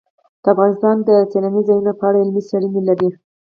افغانستان 0.51 0.95
د 1.07 1.09
سیلاني 1.31 1.61
ځایونو 1.67 1.91
په 1.99 2.03
اړه 2.07 2.19
علمي 2.23 2.41
څېړنې 2.49 2.81
لري. 2.89 3.09